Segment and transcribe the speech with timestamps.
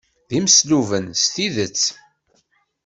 [0.29, 1.81] D imesluben s tidet.